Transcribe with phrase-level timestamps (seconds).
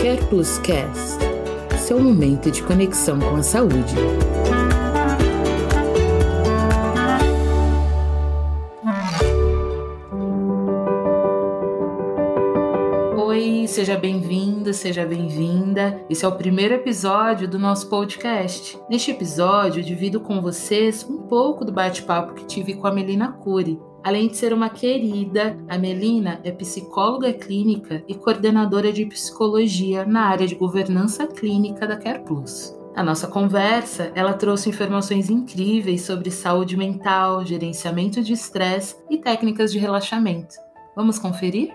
[0.00, 1.18] Care Plus Cast,
[1.78, 3.94] seu momento de conexão com a saúde.
[13.16, 16.02] Oi, seja bem-vindo, seja bem-vinda.
[16.08, 18.78] Esse é o primeiro episódio do nosso podcast.
[18.88, 23.32] Neste episódio, eu divido com vocês um pouco do bate-papo que tive com a Melina
[23.32, 30.04] Cury, Além de ser uma querida, a Melina é psicóloga clínica e coordenadora de psicologia
[30.04, 32.76] na área de governança clínica da Care Plus.
[32.94, 39.70] Na nossa conversa, ela trouxe informações incríveis sobre saúde mental, gerenciamento de estresse e técnicas
[39.72, 40.56] de relaxamento.
[40.96, 41.72] Vamos conferir?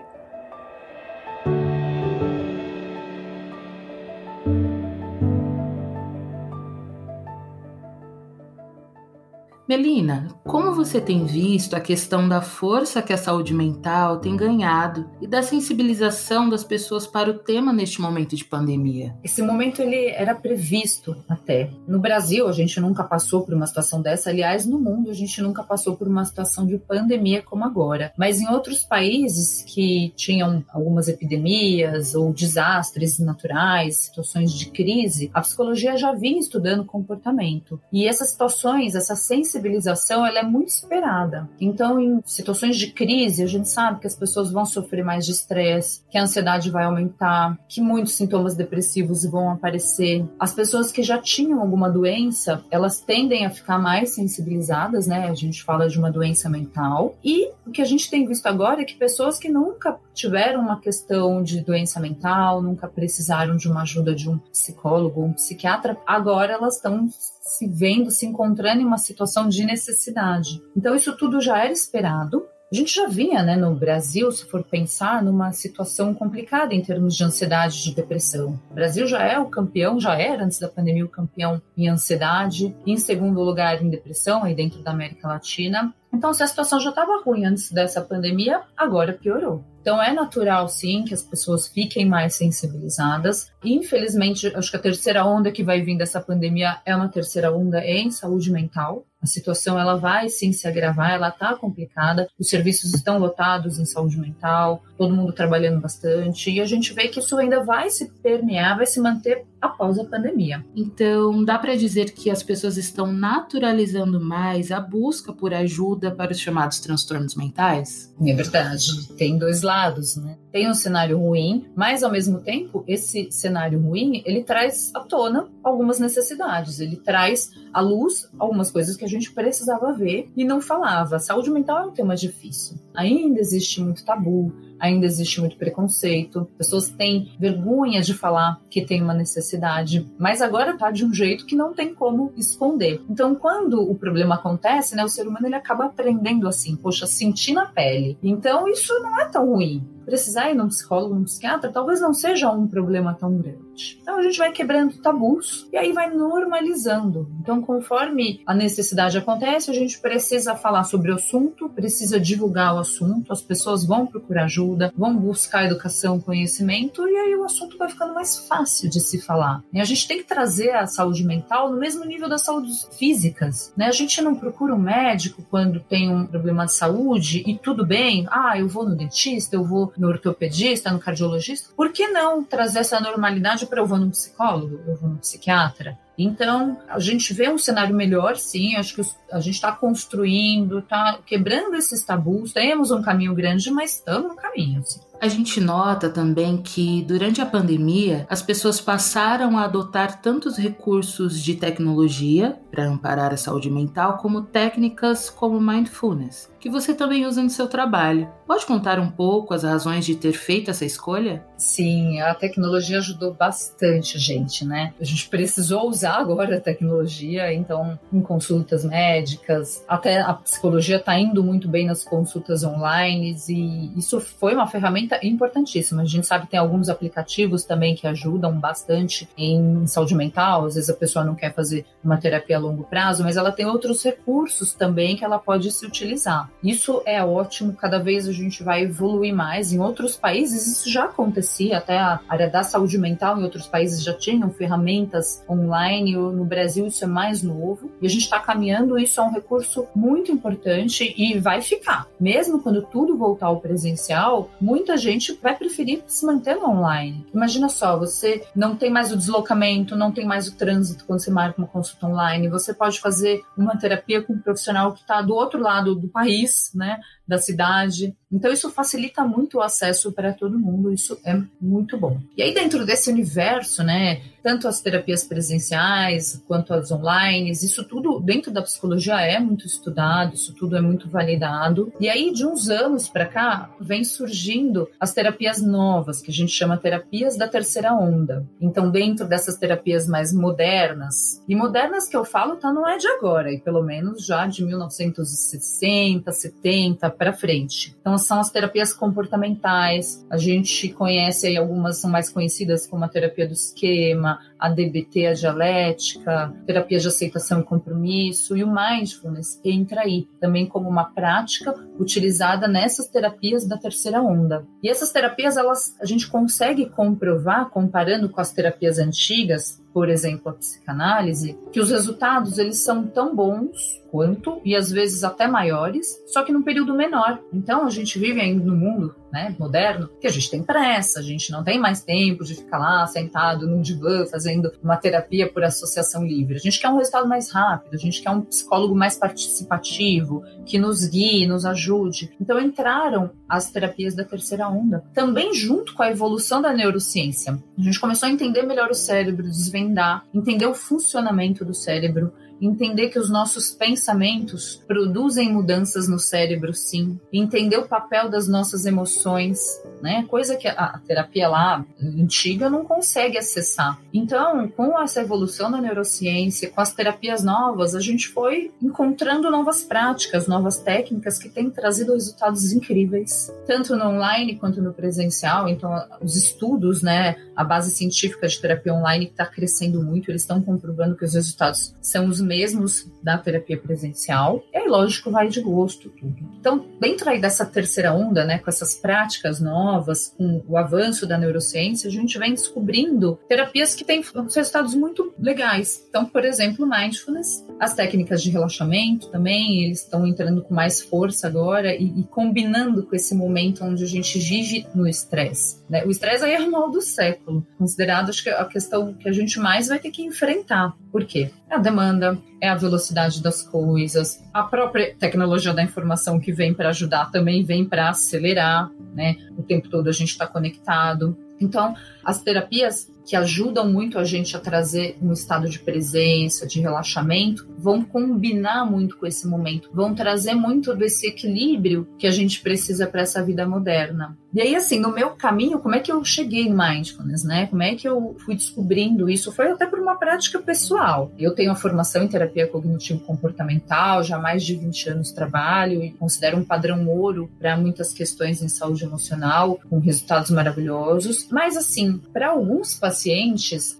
[9.66, 15.08] Melina, como você tem visto a questão da força que a saúde mental tem ganhado
[15.22, 19.16] e da sensibilização das pessoas para o tema neste momento de pandemia?
[19.24, 21.70] Esse momento ele era previsto até.
[21.88, 24.28] No Brasil, a gente nunca passou por uma situação dessa.
[24.28, 28.12] Aliás, no mundo, a gente nunca passou por uma situação de pandemia como agora.
[28.18, 35.40] Mas em outros países que tinham algumas epidemias ou desastres naturais, situações de crise, a
[35.40, 37.80] psicologia já vinha estudando comportamento.
[37.90, 41.48] E essas situações, essa sensibilização sensibilização ela é muito esperada.
[41.60, 45.32] Então, em situações de crise, a gente sabe que as pessoas vão sofrer mais de
[45.32, 50.24] estresse, que a ansiedade vai aumentar, que muitos sintomas depressivos vão aparecer.
[50.38, 55.28] As pessoas que já tinham alguma doença, elas tendem a ficar mais sensibilizadas, né?
[55.28, 57.14] A gente fala de uma doença mental.
[57.24, 61.42] E que a gente tem visto agora é que pessoas que nunca tiveram uma questão
[61.42, 66.76] de doença mental, nunca precisaram de uma ajuda de um psicólogo um psiquiatra, agora elas
[66.76, 70.62] estão se vendo, se encontrando em uma situação de necessidade.
[70.76, 72.46] Então, isso tudo já era esperado.
[72.72, 77.14] A gente já vinha, né, no Brasil, se for pensar, numa situação complicada em termos
[77.14, 78.58] de ansiedade e de depressão.
[78.70, 82.74] O Brasil já é o campeão, já era antes da pandemia o campeão em ansiedade,
[82.84, 85.94] em segundo lugar em depressão, aí dentro da América Latina.
[86.14, 89.64] Então, se a situação já estava ruim antes dessa pandemia, agora piorou.
[89.80, 93.52] Então, é natural, sim, que as pessoas fiquem mais sensibilizadas.
[93.62, 97.84] Infelizmente, acho que a terceira onda que vai vir dessa pandemia é uma terceira onda
[97.84, 99.04] em saúde mental.
[99.24, 102.28] A situação ela vai sim se agravar, ela está complicada.
[102.38, 107.08] Os serviços estão lotados em saúde mental, todo mundo trabalhando bastante, e a gente vê
[107.08, 110.62] que isso ainda vai se permear, vai se manter após a pandemia.
[110.76, 116.32] Então, dá para dizer que as pessoas estão naturalizando mais a busca por ajuda para
[116.32, 118.14] os chamados transtornos mentais?
[118.20, 119.08] É verdade.
[119.16, 120.36] Tem dois lados, né?
[120.54, 125.48] Tem um cenário ruim, mas ao mesmo tempo, esse cenário ruim, ele traz à tona
[125.64, 130.60] algumas necessidades, ele traz à luz algumas coisas que a gente precisava ver e não
[130.60, 131.18] falava.
[131.18, 132.76] Saúde mental é um tema difícil.
[132.94, 134.54] Ainda existe muito tabu,
[134.84, 140.76] ainda existe muito preconceito, pessoas têm vergonha de falar que tem uma necessidade, mas agora
[140.76, 143.02] tá de um jeito que não tem como esconder.
[143.08, 147.52] Então, quando o problema acontece, né, o ser humano ele acaba aprendendo assim, poxa, sentir
[147.52, 148.18] na pele.
[148.22, 152.50] Então, isso não é tão ruim precisar ir num psicólogo, num psiquiatra, talvez não seja
[152.50, 153.63] um problema tão grande.
[154.00, 157.28] Então a gente vai quebrando tabus e aí vai normalizando.
[157.40, 162.78] Então, conforme a necessidade acontece, a gente precisa falar sobre o assunto, precisa divulgar o
[162.78, 167.88] assunto, as pessoas vão procurar ajuda, vão buscar educação, conhecimento e aí o assunto vai
[167.88, 169.62] ficando mais fácil de se falar.
[169.72, 173.72] E a gente tem que trazer a saúde mental no mesmo nível das saúdes físicas,
[173.76, 173.86] né?
[173.86, 178.26] A gente não procura um médico quando tem um problema de saúde e tudo bem,
[178.30, 182.80] ah, eu vou no dentista, eu vou no ortopedista, no cardiologista, por que não trazer
[182.80, 185.98] essa normalidade para eu vou no psicólogo, eu vou no psiquiatra?
[186.16, 188.76] Então, a gente vê um cenário melhor, sim.
[188.76, 189.02] Acho que
[189.32, 192.52] a gente está construindo, está quebrando esses tabus.
[192.52, 194.82] Temos um caminho grande, mas estamos no caminho.
[194.84, 195.00] Sim.
[195.20, 201.42] A gente nota também que durante a pandemia as pessoas passaram a adotar tantos recursos
[201.42, 207.42] de tecnologia para amparar a saúde mental, como técnicas como mindfulness, que você também usa
[207.42, 208.28] no seu trabalho.
[208.46, 211.42] Pode contar um pouco as razões de ter feito essa escolha?
[211.56, 214.92] Sim, a tecnologia ajudou bastante a gente, né?
[215.00, 221.18] A gente precisou usar agora a tecnologia, então, em consultas médicas, até a psicologia está
[221.18, 226.02] indo muito bem nas consultas online e isso foi uma ferramenta importantíssima.
[226.02, 230.66] A gente sabe que tem alguns aplicativos também que ajudam bastante em saúde mental.
[230.66, 233.66] Às vezes a pessoa não quer fazer uma terapia a longo prazo, mas ela tem
[233.66, 236.50] outros recursos também que ela pode se utilizar.
[236.62, 239.72] Isso é ótimo, cada vez a gente vai evoluir mais.
[239.72, 244.02] Em outros países isso já acontecia, até a área da saúde mental em outros países
[244.02, 245.93] já tinham ferramentas online.
[246.02, 248.98] No Brasil isso é mais novo e a gente está caminhando.
[248.98, 252.08] Isso é um recurso muito importante e vai ficar.
[252.18, 257.26] Mesmo quando tudo voltar ao presencial, muita gente vai preferir se manter online.
[257.34, 261.30] Imagina só, você não tem mais o deslocamento, não tem mais o trânsito quando você
[261.30, 262.48] marca uma consulta online.
[262.48, 266.70] Você pode fazer uma terapia com um profissional que está do outro lado do país,
[266.74, 266.98] né?
[267.26, 268.14] da cidade.
[268.30, 272.20] Então, isso facilita muito o acesso para todo mundo, isso é muito bom.
[272.36, 278.20] E aí, dentro desse universo, né, tanto as terapias presenciais quanto as online, isso tudo
[278.20, 281.90] dentro da psicologia é muito estudado, isso tudo é muito validado.
[281.98, 286.52] E aí, de uns anos para cá, vem surgindo as terapias novas, que a gente
[286.52, 288.46] chama terapias da terceira onda.
[288.60, 293.08] Então, dentro dessas terapias mais modernas, e modernas que eu falo, tá, não é de
[293.08, 297.96] agora, e pelo menos já de 1960, 70 para frente.
[297.98, 300.22] Então, são as terapias comportamentais.
[300.28, 305.26] A gente conhece aí algumas são mais conhecidas como a terapia do esquema, a DBT,
[305.26, 311.04] a dialética, terapia de aceitação e compromisso e o mindfulness entra aí também como uma
[311.04, 314.66] prática utilizada nessas terapias da terceira onda.
[314.82, 320.50] E essas terapias elas a gente consegue comprovar comparando com as terapias antigas, por exemplo,
[320.50, 326.22] a psicanálise, que os resultados eles são tão bons quanto e às vezes até maiores,
[326.26, 327.40] só que num período menor.
[327.52, 331.22] Então a gente vive ainda no mundo né, moderno que a gente tem pressa, a
[331.22, 335.64] gente não tem mais tempo de ficar lá sentado num divã fazendo uma terapia por
[335.64, 336.54] associação livre.
[336.54, 340.78] A gente quer um resultado mais rápido, a gente quer um psicólogo mais participativo, que
[340.78, 342.30] nos guie, nos ajude.
[342.40, 347.58] Então entraram as terapias da terceira onda, também junto com a evolução da neurociência.
[347.76, 349.83] A gente começou a entender melhor o cérebro, desvendar,
[350.32, 357.18] entender o funcionamento do cérebro, entender que os nossos pensamentos produzem mudanças no cérebro, sim,
[357.32, 359.60] entender o papel das nossas emoções,
[360.02, 360.24] né?
[360.28, 363.98] Coisa que a terapia lá antiga não consegue acessar.
[364.12, 369.82] Então, com essa evolução da neurociência, com as terapias novas, a gente foi encontrando novas
[369.82, 375.68] práticas, novas técnicas que têm trazido resultados incríveis, tanto no online quanto no presencial.
[375.68, 380.60] Então, os estudos, né, a base científica de terapia online está crescendo muito, eles estão
[380.60, 384.62] comprovando que os resultados são os mesmos da terapia presencial.
[384.72, 386.36] E aí, lógico, vai de gosto tudo.
[386.58, 391.38] Então, dentro aí dessa terceira onda, né, com essas práticas novas, com o avanço da
[391.38, 394.22] neurociência, a gente vem descobrindo terapias que têm
[394.54, 396.04] resultados muito legais.
[396.08, 401.46] Então, por exemplo, mindfulness, as técnicas de relaxamento também, eles estão entrando com mais força
[401.46, 405.82] agora e, e combinando com esse momento onde a gente vive no estresse.
[405.88, 406.04] Né?
[406.04, 409.32] O estresse aí é o mal do século, considerado acho que a questão que a
[409.32, 410.94] gente mais vai ter que enfrentar.
[411.10, 411.50] Por quê?
[411.70, 416.72] É a demanda, é a velocidade das coisas, a própria tecnologia da informação que vem
[416.72, 419.36] para ajudar também vem para acelerar, né?
[419.56, 421.36] O tempo todo a gente está conectado.
[421.60, 421.94] Então,
[422.24, 427.66] as terapias que ajudam muito a gente a trazer um estado de presença, de relaxamento,
[427.78, 433.06] vão combinar muito com esse momento, vão trazer muito desse equilíbrio que a gente precisa
[433.06, 434.36] para essa vida moderna.
[434.54, 437.66] E aí, assim, no meu caminho, como é que eu cheguei no mindfulness, né?
[437.66, 439.50] Como é que eu fui descobrindo isso?
[439.50, 441.32] Foi até por uma prática pessoal.
[441.36, 446.12] Eu tenho a formação em terapia cognitivo-comportamental, já há mais de 20 anos trabalho e
[446.12, 451.48] considero um padrão ouro para muitas questões em saúde emocional, com resultados maravilhosos.
[451.50, 453.13] Mas, assim, para alguns pacientes,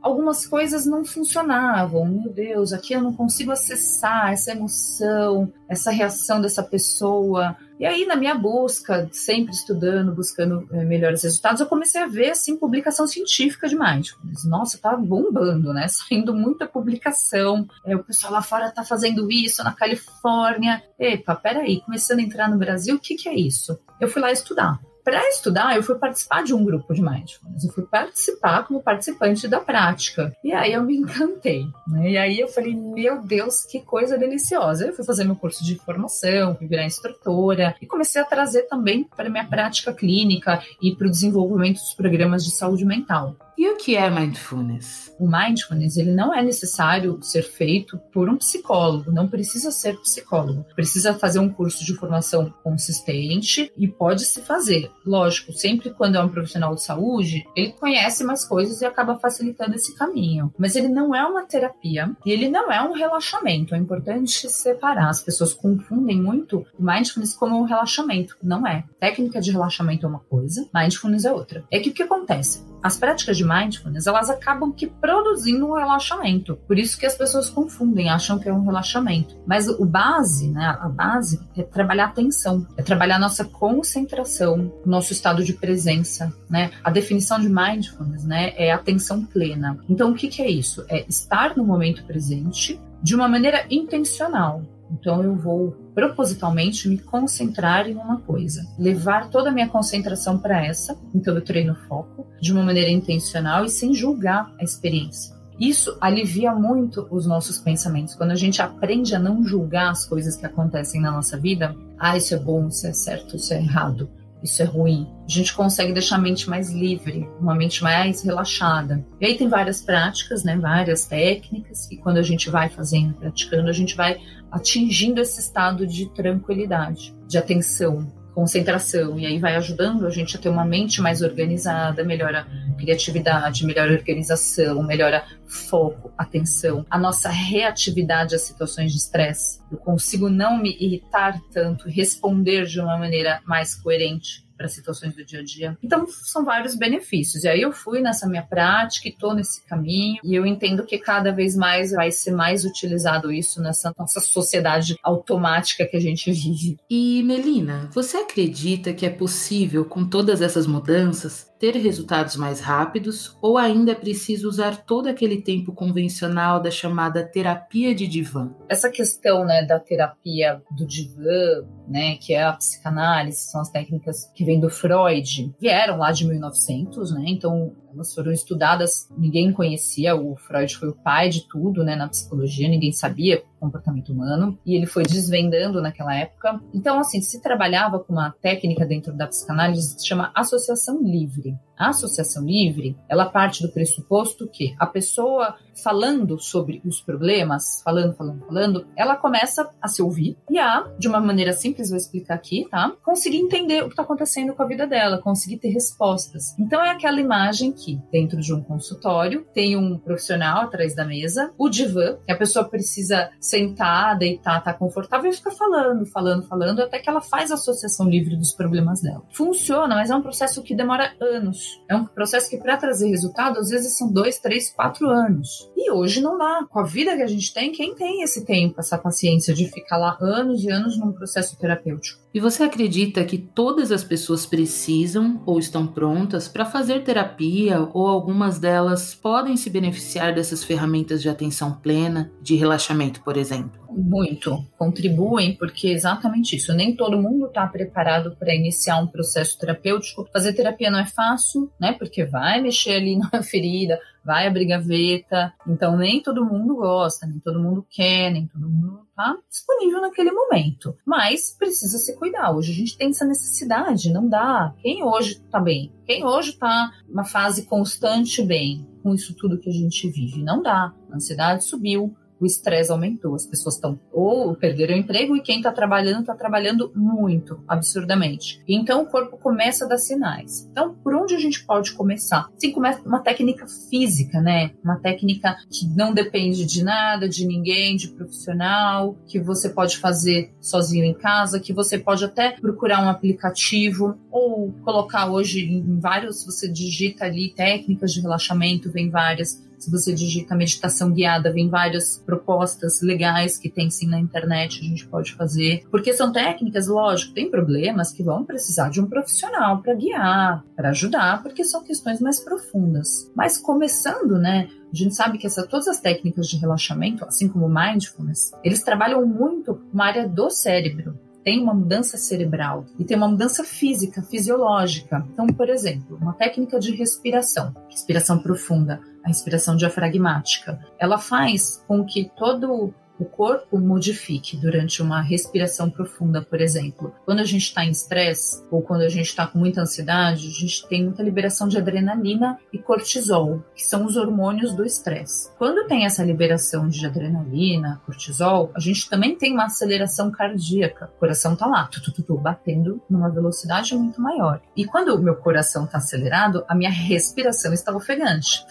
[0.03, 2.05] algumas coisas não funcionavam.
[2.07, 7.57] Meu Deus, aqui eu não consigo acessar essa emoção, essa reação dessa pessoa.
[7.79, 12.31] E aí, na minha busca, sempre estudando, buscando é, melhores resultados, eu comecei a ver,
[12.31, 14.45] assim, publicação científica de mindfulness.
[14.45, 15.87] Nossa, tá bombando, né?
[15.89, 17.67] Saindo muita publicação.
[17.85, 20.83] É, o pessoal lá fora tá fazendo isso, na Califórnia.
[20.99, 23.79] Epa, peraí, começando a entrar no Brasil, o que que é isso?
[24.01, 27.65] Eu fui lá estudar para estudar, eu fui participar de um grupo de mindfulness.
[27.65, 30.35] Eu fui participar como participante da prática.
[30.43, 31.67] E aí eu me encantei.
[31.87, 32.13] Né?
[32.13, 34.87] E aí eu falei, meu Deus, que coisa deliciosa.
[34.87, 39.05] Eu fui fazer meu curso de formação, fui virar instrutora e comecei a trazer também
[39.05, 43.37] para minha prática clínica e para o desenvolvimento dos programas de saúde mental.
[43.57, 45.15] E o que é mindfulness?
[45.19, 50.67] O mindfulness, ele não é necessário ser feito por um psicólogo, não precisa ser psicólogo.
[50.75, 54.91] Precisa fazer um curso de formação consistente e pode se fazer.
[55.07, 59.77] Lógico, sempre quando é um profissional de saúde, ele conhece mais coisas e acaba facilitando
[59.77, 60.53] esse caminho.
[60.59, 63.75] Mas ele não é uma terapia e ele não é um relaxamento.
[63.75, 65.09] É importante separar.
[65.09, 68.37] As pessoas confundem muito o mindfulness como um relaxamento.
[68.43, 68.85] Não é.
[68.99, 71.65] Técnica de relaxamento é uma coisa, mindfulness é outra.
[71.71, 72.74] É que o que acontece?
[72.85, 76.57] As práticas de mindfulness, elas acabam que produzindo um relaxamento.
[76.67, 79.35] Por isso que as pessoas confundem, acham que é um relaxamento.
[79.47, 84.71] Mas o base, né, a base é trabalhar a atenção, é trabalhar a nossa concentração,
[84.85, 86.73] nosso estado de presença, né?
[86.85, 89.79] A definição de mindfulness, né, é atenção plena.
[89.89, 90.85] Então, o que, que é isso?
[90.91, 94.63] É estar no momento presente de uma maneira intencional.
[94.91, 100.65] Então eu vou propositalmente me concentrar em uma coisa, levar toda a minha concentração para
[100.65, 100.99] essa.
[101.15, 105.35] Então eu treino foco de uma maneira intencional e sem julgar a experiência.
[105.59, 108.15] Isso alivia muito os nossos pensamentos.
[108.15, 112.17] Quando a gente aprende a não julgar as coisas que acontecem na nossa vida, ah,
[112.17, 114.09] isso é bom, isso é certo, isso é errado
[114.45, 115.11] isso é ruim.
[115.27, 119.05] A gente consegue deixar a mente mais livre, uma mente mais relaxada.
[119.19, 123.71] E aí tem várias práticas, né, várias técnicas, e quando a gente vai fazendo, praticando,
[123.71, 124.21] a gente vai
[124.53, 130.41] atingindo esse estado de tranquilidade, de atenção, concentração, e aí vai ajudando a gente a
[130.41, 138.35] ter uma mente mais organizada, melhora criatividade, melhora organização, melhora foco, atenção, a nossa reatividade
[138.35, 139.61] às situações de estresse.
[139.71, 145.25] Eu consigo não me irritar tanto, responder de uma maneira mais coerente para situações do
[145.25, 145.79] dia a dia.
[145.83, 147.45] Então, são vários benefícios.
[147.45, 150.99] E aí eu fui nessa minha prática e estou nesse caminho, e eu entendo que
[150.99, 156.33] cada vez mais vai ser mais utilizado isso nessa nossa sociedade automática que a gente
[156.33, 156.79] vive.
[156.89, 163.39] E Melina, você acredita que é possível, com todas essas mudanças, ter resultados mais rápidos
[163.41, 168.55] ou ainda é preciso usar todo aquele tempo convencional da chamada terapia de divã?
[168.69, 174.31] Essa questão né, da terapia do divã, né, que é a psicanálise, são as técnicas
[174.35, 177.25] que vêm do Freud, vieram lá de 1900, né?
[177.29, 182.09] Então elas foram estudadas, ninguém conhecia, o Freud foi o pai de tudo, né, na
[182.09, 186.61] psicologia, ninguém sabia comportamento humano, e ele foi desvendando naquela época.
[186.73, 191.57] Então, assim, se trabalhava com uma técnica dentro da psicanálise que se chama associação livre.
[191.77, 198.15] A associação livre, ela parte do pressuposto que a pessoa falando sobre os problemas, falando,
[198.15, 202.35] falando, falando, ela começa a se ouvir e a, de uma maneira simples, vou explicar
[202.35, 202.93] aqui, tá?
[203.03, 206.57] Conseguir entender o que está acontecendo com a vida dela, conseguir ter respostas.
[206.61, 211.53] Então é aquela imagem que dentro de um consultório tem um profissional atrás da mesa,
[211.59, 216.47] o divã, que a pessoa precisa sentar, deitar, estar tá confortável e ficar falando, falando,
[216.47, 219.23] falando, até que ela faz a associação livre dos problemas dela.
[219.33, 223.59] Funciona, mas é um processo que demora anos é um processo que, para trazer resultado,
[223.59, 225.71] às vezes são dois, três, quatro anos.
[225.77, 226.67] E hoje não dá.
[226.71, 229.97] Com a vida que a gente tem, quem tem esse tempo, essa paciência de ficar
[229.97, 232.25] lá anos e anos num processo terapêutico?
[232.33, 238.07] E você acredita que todas as pessoas precisam ou estão prontas para fazer terapia ou
[238.07, 243.85] algumas delas podem se beneficiar dessas ferramentas de atenção plena, de relaxamento, por exemplo?
[243.97, 244.65] Muito.
[244.77, 246.75] Contribuem porque é exatamente isso.
[246.75, 250.29] Nem todo mundo está preparado para iniciar um processo terapêutico.
[250.33, 251.93] Fazer terapia não é fácil, né?
[251.93, 255.53] Porque vai mexer ali na ferida, vai abrir gaveta.
[255.67, 260.33] Então nem todo mundo gosta, nem todo mundo quer, nem todo mundo está disponível naquele
[260.33, 260.97] momento.
[261.05, 262.53] Mas precisa se cuidar.
[262.53, 264.75] Hoje a gente tem essa necessidade, não dá.
[264.79, 265.93] Quem hoje está bem?
[266.05, 270.43] Quem hoje está numa fase constante bem com isso tudo que a gente vive?
[270.43, 270.93] Não dá.
[271.11, 273.35] A ansiedade subiu, o estresse aumentou.
[273.35, 278.63] As pessoas estão ou perderam o emprego e quem está trabalhando está trabalhando muito, absurdamente.
[278.69, 280.69] Então o corpo começa a dar sinais.
[280.71, 282.49] Então, por onde a gente pode começar?
[282.59, 284.73] Sim, começa uma técnica física, né?
[284.83, 290.53] Uma técnica que não depende de nada, de ninguém, de profissional, que você pode fazer
[290.61, 296.45] sozinho em casa, que você pode até procurar um aplicativo ou colocar hoje em vários,
[296.45, 302.23] você digita ali técnicas de relaxamento, vem várias se você digita meditação guiada, vem várias
[302.25, 305.85] propostas legais que tem sim na internet, a gente pode fazer.
[305.91, 310.91] Porque são técnicas, lógico, tem problemas que vão precisar de um profissional para guiar, para
[310.91, 313.31] ajudar, porque são questões mais profundas.
[313.35, 314.69] Mas começando, né?
[314.91, 319.27] A gente sabe que essa, todas as técnicas de relaxamento, assim como mindfulness, eles trabalham
[319.27, 325.25] muito uma área do cérebro tem uma mudança cerebral e tem uma mudança física, fisiológica.
[325.33, 332.05] Então, por exemplo, uma técnica de respiração, respiração profunda, a respiração diafragmática, ela faz com
[332.05, 337.15] que todo o corpo modifique durante uma respiração profunda, por exemplo.
[337.25, 340.51] Quando a gente está em estresse ou quando a gente está com muita ansiedade, a
[340.51, 345.51] gente tem muita liberação de adrenalina e cortisol, que são os hormônios do estresse.
[345.57, 351.11] Quando tem essa liberação de adrenalina, cortisol, a gente também tem uma aceleração cardíaca.
[351.17, 354.61] O coração tá lá, tu, tu, tu, batendo numa velocidade muito maior.
[354.77, 358.65] E quando o meu coração está acelerado, a minha respiração está ofegante.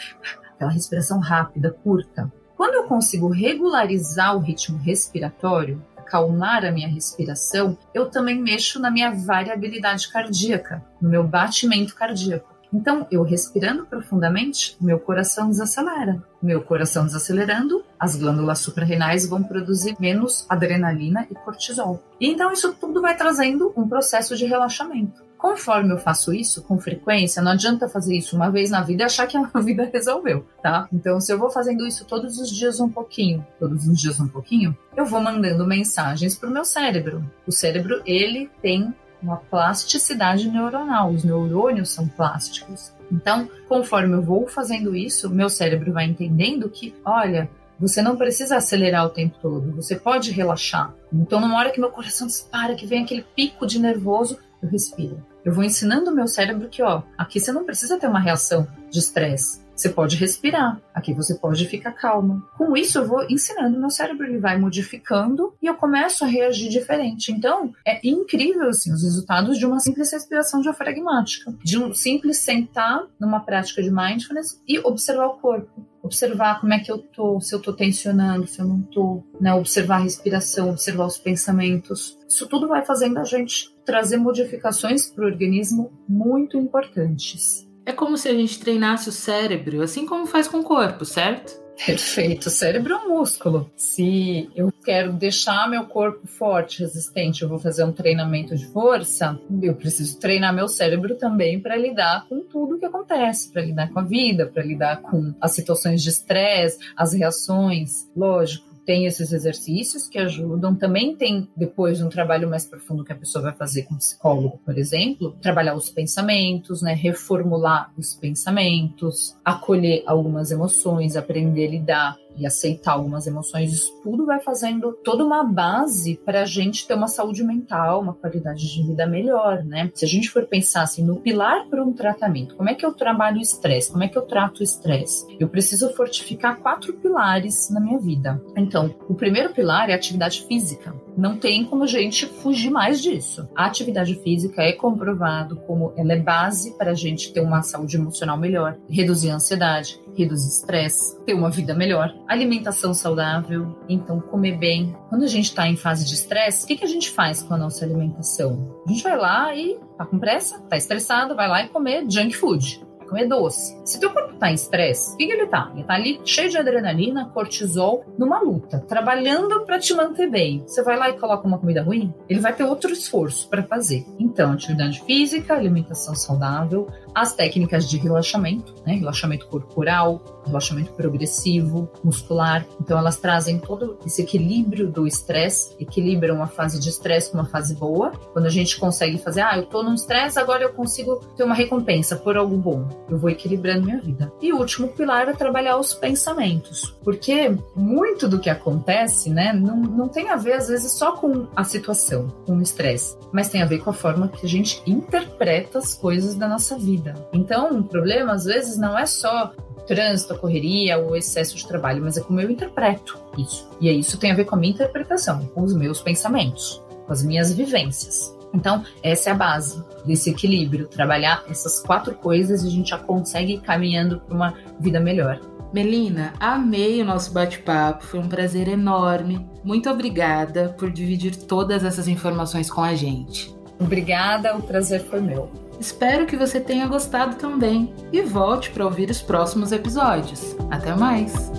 [0.56, 2.32] Aquela respiração rápida, curta.
[2.56, 8.92] Quando eu consigo regularizar o ritmo respiratório, acalmar a minha respiração, eu também mexo na
[8.92, 12.54] minha variabilidade cardíaca, no meu batimento cardíaco.
[12.74, 16.24] Então, eu respirando profundamente, meu coração desacelera.
[16.42, 22.02] Meu coração desacelerando, as glândulas suprarrenais vão produzir menos adrenalina e cortisol.
[22.20, 25.23] E então isso tudo vai trazendo um processo de relaxamento.
[25.44, 29.06] Conforme eu faço isso com frequência, não adianta fazer isso uma vez na vida e
[29.06, 30.88] achar que a vida resolveu, tá?
[30.90, 34.28] Então, se eu vou fazendo isso todos os dias um pouquinho, todos os dias um
[34.30, 37.30] pouquinho, eu vou mandando mensagens para o meu cérebro.
[37.46, 42.94] O cérebro, ele tem uma plasticidade neuronal, os neurônios são plásticos.
[43.12, 48.56] Então, conforme eu vou fazendo isso, meu cérebro vai entendendo que, olha, você não precisa
[48.56, 50.94] acelerar o tempo todo, você pode relaxar.
[51.12, 55.24] Então, numa hora que meu coração dispara, que vem aquele pico de nervoso, eu respiro.
[55.44, 58.66] Eu vou ensinando o meu cérebro que, ó, aqui você não precisa ter uma reação
[58.90, 59.63] de estresse.
[59.76, 62.48] Você pode respirar, aqui você pode ficar calma.
[62.58, 66.70] Com isso, eu vou ensinando meu cérebro, ele vai modificando e eu começo a reagir
[66.70, 67.32] diferente.
[67.32, 73.04] Então, é incrível assim, os resultados de uma simples respiração diafragmática, de um simples sentar
[73.20, 77.56] numa prática de mindfulness e observar o corpo observar como é que eu tô, se
[77.56, 79.54] eu tô tensionando, se eu não tô, né?
[79.54, 82.20] Observar a respiração, observar os pensamentos.
[82.28, 87.66] Isso tudo vai fazendo a gente trazer modificações para o organismo muito importantes.
[87.86, 91.64] É como se a gente treinasse o cérebro, assim como faz com o corpo, certo?
[91.86, 92.48] Perfeito.
[92.48, 93.70] O cérebro é um músculo.
[93.76, 99.40] Se eu quero deixar meu corpo forte, resistente, eu vou fazer um treinamento de força,
[99.62, 104.00] eu preciso treinar meu cérebro também para lidar com tudo que acontece, para lidar com
[104.00, 108.08] a vida, para lidar com as situações de estresse, as reações.
[108.16, 110.76] Lógico, tem esses exercícios que ajudam.
[110.76, 114.60] Também tem, depois, um trabalho mais profundo que a pessoa vai fazer com o psicólogo,
[114.66, 116.94] por exemplo, trabalhar os pensamentos, né?
[116.94, 124.26] reformular os pensamentos, acolher algumas emoções, aprender a lidar e aceitar algumas emoções, isso tudo
[124.26, 128.84] vai fazendo toda uma base para a gente ter uma saúde mental, uma qualidade de
[128.84, 129.92] vida melhor, né?
[129.94, 132.94] Se a gente for pensar assim no pilar para um tratamento, como é que eu
[132.94, 133.92] trabalho o estresse?
[133.92, 135.26] Como é que eu trato o estresse?
[135.40, 138.42] Eu preciso fortificar quatro pilares na minha vida.
[138.56, 140.94] Então, o primeiro pilar é a atividade física.
[141.16, 143.48] Não tem como a gente fugir mais disso.
[143.56, 147.98] A atividade física é comprovado como ela é base para a gente ter uma saúde
[147.98, 152.14] emocional melhor, reduzir a ansiedade, reduzir estresse, ter uma vida melhor.
[152.28, 154.96] Alimentação saudável, então comer bem.
[155.10, 157.54] Quando a gente está em fase de estresse, o que, que a gente faz com
[157.54, 158.82] a nossa alimentação?
[158.86, 162.36] A gente vai lá e tá com pressa, tá estressado, vai lá e comer junk
[162.36, 163.80] food comer doce.
[163.86, 165.72] Se teu corpo tá em estresse, o que, que ele tá?
[165.74, 170.64] Ele tá ali cheio de adrenalina, cortisol, numa luta, trabalhando para te manter bem.
[170.66, 174.06] Você vai lá e coloca uma comida ruim, ele vai ter outro esforço para fazer.
[174.20, 178.96] Então, atividade física, alimentação saudável, as técnicas de relaxamento, né?
[178.96, 182.66] Relaxamento corporal, relaxamento progressivo, muscular.
[182.80, 187.46] Então, elas trazem todo esse equilíbrio do estresse, equilibram uma fase de estresse com uma
[187.46, 188.12] fase boa.
[188.34, 191.56] Quando a gente consegue fazer, ah, eu tô num estresse, agora eu consigo ter uma
[191.56, 192.88] recompensa por algo bom.
[193.10, 194.32] Eu vou equilibrando minha vida.
[194.42, 196.96] E o último pilar é trabalhar os pensamentos.
[197.04, 201.48] Porque muito do que acontece, né, não, não tem a ver, às vezes, só com
[201.56, 204.82] a situação, com o estresse, mas tem a ver com a forma que a gente
[204.86, 207.16] interpreta as coisas da nossa vida.
[207.32, 209.54] Então, o problema às vezes não é só
[209.88, 213.70] trânsito, a correria, o excesso de trabalho, mas é como eu interpreto isso.
[213.80, 217.24] E isso tem a ver com a minha interpretação, com os meus pensamentos, com as
[217.24, 218.36] minhas vivências.
[218.54, 223.00] Então, essa é a base desse equilíbrio, trabalhar essas quatro coisas e a gente já
[223.00, 225.40] consegue ir caminhando para uma vida melhor.
[225.74, 229.50] Melina, amei o nosso bate-papo, foi um prazer enorme.
[229.64, 233.52] Muito obrigada por dividir todas essas informações com a gente.
[233.80, 235.63] Obrigada, o prazer foi meu.
[235.84, 240.56] Espero que você tenha gostado também e volte para ouvir os próximos episódios.
[240.72, 241.52] Até mais!